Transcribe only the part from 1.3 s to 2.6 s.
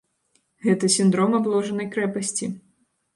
абложанай крэпасці.